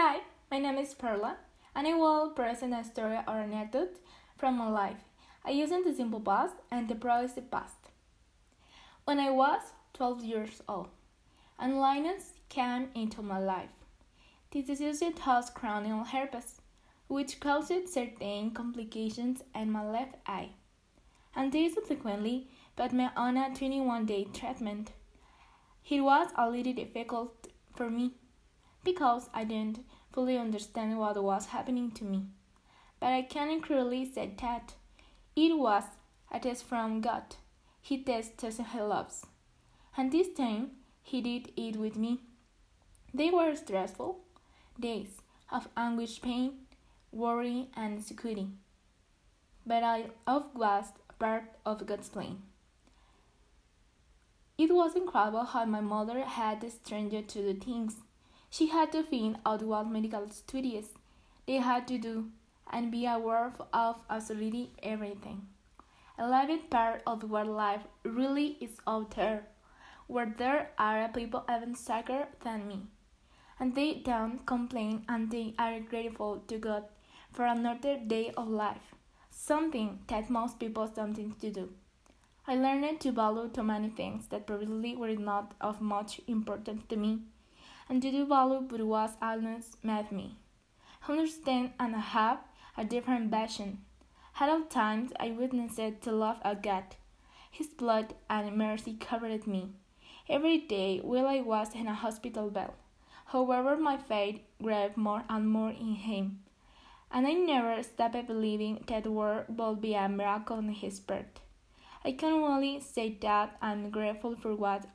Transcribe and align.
Hi, 0.00 0.20
my 0.48 0.60
name 0.60 0.78
is 0.78 0.94
Perla, 0.94 1.38
and 1.74 1.84
I 1.84 1.94
will 1.94 2.30
present 2.30 2.72
a 2.72 2.84
story 2.84 3.18
or 3.26 3.40
anecdote 3.40 3.96
from 4.36 4.56
my 4.56 4.68
life. 4.68 5.02
I 5.44 5.50
use 5.50 5.70
the 5.70 5.92
simple 5.92 6.20
past 6.20 6.54
and 6.70 6.88
the 6.88 6.94
progressive 6.94 7.50
past. 7.50 7.90
When 9.06 9.18
I 9.18 9.30
was 9.30 9.60
12 9.94 10.22
years 10.22 10.62
old, 10.68 10.90
and 11.58 11.80
Linus 11.80 12.34
came 12.48 12.90
into 12.94 13.22
my 13.22 13.40
life. 13.40 13.74
This 14.52 14.66
disease 14.66 15.02
has 15.22 15.50
cranial 15.50 16.04
herpes, 16.04 16.60
which 17.08 17.40
caused 17.40 17.88
certain 17.88 18.52
complications 18.52 19.42
in 19.52 19.72
my 19.72 19.84
left 19.84 20.14
eye, 20.28 20.50
and 21.34 21.50
this 21.50 21.74
subsequently 21.74 22.46
put 22.76 22.92
me 22.92 23.08
on 23.16 23.36
a 23.36 23.50
21-day 23.50 24.28
treatment. 24.32 24.92
It 25.90 26.02
was 26.02 26.28
a 26.36 26.48
little 26.48 26.72
difficult 26.72 27.48
for 27.74 27.90
me 27.90 28.12
because 28.84 29.28
I 29.34 29.44
didn't 29.44 29.80
fully 30.12 30.38
understand 30.38 30.98
what 30.98 31.22
was 31.22 31.46
happening 31.46 31.90
to 31.92 32.04
me. 32.04 32.26
But 33.00 33.12
I 33.12 33.22
can 33.22 33.60
clearly 33.60 34.10
say 34.10 34.34
that 34.40 34.74
it 35.36 35.56
was 35.56 35.84
a 36.32 36.40
test 36.40 36.64
from 36.64 37.00
God. 37.00 37.36
He 37.80 38.02
tested 38.02 38.54
his 38.54 38.74
loves. 38.74 39.26
And 39.96 40.10
this 40.10 40.28
time 40.36 40.72
he 41.02 41.20
did 41.20 41.52
it 41.56 41.76
with 41.76 41.96
me. 41.96 42.20
They 43.14 43.30
were 43.30 43.54
stressful 43.54 44.20
days 44.78 45.22
of 45.50 45.68
anguish, 45.76 46.20
pain, 46.20 46.52
worry, 47.10 47.68
and 47.74 47.94
insecurity. 47.94 48.48
But 49.66 49.82
I 49.82 50.06
was 50.26 50.84
part 51.18 51.44
of 51.64 51.86
God's 51.86 52.08
plan. 52.08 52.42
It 54.56 54.74
was 54.74 54.96
incredible 54.96 55.44
how 55.44 55.64
my 55.64 55.80
mother 55.80 56.24
had 56.24 56.60
the 56.60 56.70
strength 56.70 57.28
to 57.28 57.52
do 57.52 57.60
things 57.60 57.96
she 58.50 58.68
had 58.68 58.92
to 58.92 59.02
find 59.02 59.38
out 59.44 59.62
what 59.62 59.90
medical 59.90 60.28
studies 60.30 60.88
they 61.46 61.56
had 61.56 61.86
to 61.88 61.98
do 61.98 62.30
and 62.70 62.90
be 62.90 63.06
aware 63.06 63.52
of 63.72 63.96
absolutely 64.10 64.70
everything. 64.82 65.46
A 66.18 66.28
living 66.28 66.62
part 66.70 67.02
of 67.06 67.30
what 67.30 67.46
life 67.46 67.82
really 68.04 68.56
is 68.60 68.80
out 68.86 69.14
there, 69.16 69.46
where 70.06 70.34
there 70.36 70.70
are 70.78 71.08
people 71.08 71.44
even 71.50 71.74
sicker 71.74 72.26
than 72.42 72.66
me. 72.66 72.80
And 73.60 73.74
they 73.74 74.02
don't 74.04 74.44
complain 74.46 75.04
and 75.08 75.30
they 75.30 75.54
are 75.58 75.80
grateful 75.80 76.42
to 76.48 76.58
God 76.58 76.84
for 77.32 77.44
another 77.46 77.98
day 77.98 78.32
of 78.36 78.48
life, 78.48 78.94
something 79.30 80.00
that 80.08 80.30
most 80.30 80.58
people 80.58 80.86
don't 80.86 81.14
think 81.14 81.38
to 81.40 81.50
do. 81.50 81.70
I 82.46 82.56
learned 82.56 83.00
to 83.00 83.12
value 83.12 83.48
too 83.48 83.62
many 83.62 83.90
things 83.90 84.26
that 84.28 84.46
probably 84.46 84.96
were 84.96 85.14
not 85.14 85.54
of 85.60 85.80
much 85.80 86.20
importance 86.26 86.82
to 86.88 86.96
me 86.96 87.22
and 87.88 88.02
to 88.02 88.10
do 88.10 88.26
value 88.26 88.66
always 89.22 89.76
met 89.82 90.12
me. 90.12 90.36
Understand 91.08 91.72
and 91.80 91.94
have 91.94 92.38
a 92.76 92.84
different 92.84 93.30
vision. 93.30 93.78
At 94.40 94.48
all 94.50 94.62
times 94.62 95.12
I 95.18 95.30
witnessed 95.30 96.02
the 96.02 96.12
love 96.12 96.38
of 96.44 96.62
God. 96.62 96.96
His 97.50 97.68
blood 97.68 98.14
and 98.28 98.56
mercy 98.56 98.96
covered 99.00 99.46
me 99.46 99.72
every 100.28 100.58
day 100.58 101.00
while 101.02 101.26
I 101.26 101.40
was 101.40 101.74
in 101.74 101.86
a 101.86 101.94
hospital 101.94 102.50
bed. 102.50 102.72
However, 103.26 103.76
my 103.76 103.96
faith 103.96 104.40
grew 104.62 104.90
more 104.96 105.24
and 105.28 105.50
more 105.50 105.70
in 105.70 105.94
Him, 105.94 106.40
and 107.10 107.26
I 107.26 107.32
never 107.32 107.82
stopped 107.82 108.26
believing 108.26 108.84
that 108.86 109.06
world 109.06 109.46
would 109.48 109.80
be 109.80 109.94
a 109.94 110.08
miracle 110.08 110.58
in 110.58 110.68
His 110.68 111.00
birth. 111.00 111.40
I 112.04 112.12
can 112.12 112.32
only 112.32 112.80
say 112.80 113.18
that 113.22 113.56
I'm 113.60 113.90
grateful 113.90 114.36
for 114.36 114.54
what 114.54 114.86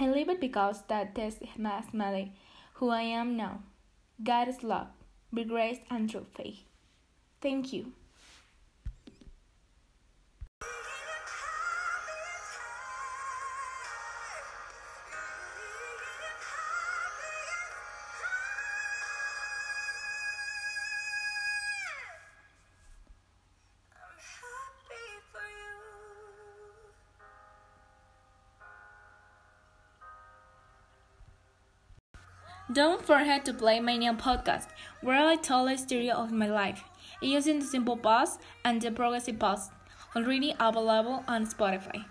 I 0.00 0.06
live 0.06 0.28
it 0.28 0.40
because 0.40 0.82
that 0.86 1.16
test 1.16 1.42
has 1.44 1.92
made 1.92 2.32
who 2.74 2.90
I 2.90 3.02
am 3.02 3.36
now. 3.36 3.62
God 4.22 4.46
is 4.46 4.62
love, 4.62 4.86
be 5.34 5.42
grace 5.42 5.80
and 5.90 6.08
true 6.08 6.26
faith. 6.36 6.60
Thank 7.40 7.72
you. 7.72 7.92
Don't 32.70 33.02
forget 33.02 33.46
to 33.46 33.54
play 33.54 33.80
my 33.80 33.96
new 33.96 34.12
podcast, 34.12 34.68
where 35.00 35.26
I 35.26 35.36
tell 35.36 35.64
the 35.64 35.78
story 35.78 36.10
of 36.10 36.30
my 36.30 36.48
life, 36.48 36.84
using 37.22 37.60
the 37.60 37.64
simple 37.64 37.96
past 37.96 38.42
and 38.62 38.78
the 38.82 38.90
progressive 38.90 39.38
past, 39.38 39.72
already 40.14 40.54
available 40.60 41.24
on 41.26 41.46
Spotify. 41.46 42.04